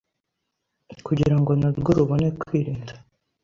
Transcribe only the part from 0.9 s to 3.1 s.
kugira ngo na rwo rubone kwirinda.